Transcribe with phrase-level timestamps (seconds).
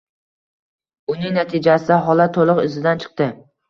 [1.13, 3.35] Buning natijasida holat to‘liq izidan chiqdi.